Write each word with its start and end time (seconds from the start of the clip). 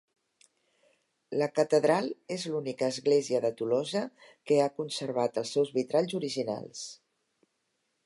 La 1.41 1.47
catedral 1.59 2.09
és 2.37 2.47
l'única 2.53 2.89
església 2.95 3.43
de 3.45 3.53
Tolosa 3.61 4.03
que 4.49 4.61
ha 4.65 4.69
conservat 4.81 5.41
els 5.43 5.57
seus 5.59 5.75
vitralls 5.81 6.21
originals. 6.23 6.87